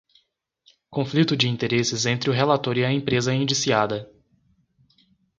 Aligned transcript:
Conflito 0.89 1.35
de 1.37 1.45
interesses 1.47 2.07
entre 2.07 2.27
o 2.27 2.33
relator 2.33 2.75
e 2.75 2.83
a 2.83 2.91
empresa 2.91 3.31
indiciada 3.35 4.11